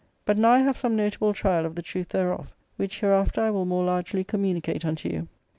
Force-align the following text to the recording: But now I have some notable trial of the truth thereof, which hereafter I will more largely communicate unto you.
But 0.25 0.35
now 0.35 0.49
I 0.53 0.57
have 0.61 0.77
some 0.77 0.95
notable 0.95 1.31
trial 1.31 1.63
of 1.63 1.75
the 1.75 1.83
truth 1.83 2.09
thereof, 2.09 2.55
which 2.75 3.01
hereafter 3.01 3.39
I 3.43 3.51
will 3.51 3.65
more 3.65 3.83
largely 3.83 4.23
communicate 4.23 4.83
unto 4.83 5.07
you. 5.07 5.27